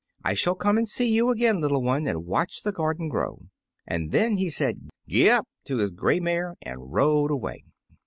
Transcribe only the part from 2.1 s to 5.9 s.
watch the garden grow." And then he said "gee up" to